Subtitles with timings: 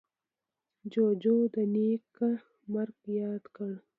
[0.91, 2.29] جوجو د نیکه
[2.73, 3.71] مرگ ياد کړ.